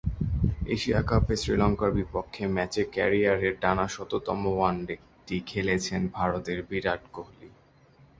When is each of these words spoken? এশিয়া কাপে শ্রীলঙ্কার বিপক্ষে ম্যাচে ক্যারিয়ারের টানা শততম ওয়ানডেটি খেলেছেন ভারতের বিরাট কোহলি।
এশিয়া 0.67 1.01
কাপে 1.01 1.35
শ্রীলঙ্কার 1.37 1.91
বিপক্ষে 1.91 2.43
ম্যাচে 2.47 2.81
ক্যারিয়ারের 2.93 3.53
টানা 3.59 3.85
শততম 3.87 4.39
ওয়ানডেটি 4.49 5.37
খেলেছেন 5.45 6.01
ভারতের 6.17 6.59
বিরাট 6.69 7.01
কোহলি। 7.11 7.49